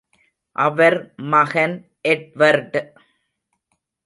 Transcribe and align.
அவர் 0.55 0.97
மகன் 1.15 1.75
எட்வர்ட். 2.07 2.79